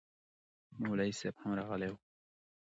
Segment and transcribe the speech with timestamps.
[0.81, 1.95] مولوي صاحب هم راغلی و